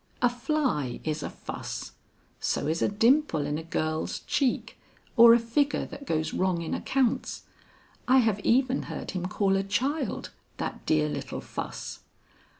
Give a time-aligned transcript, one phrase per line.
[0.19, 1.91] A fly is a fuss;
[2.39, 4.79] so is a dimple in a girl's cheek
[5.15, 7.43] or a figure that goes wrong in accounts.
[8.07, 11.99] I have even heard him call a child, 'That dear little fuss.'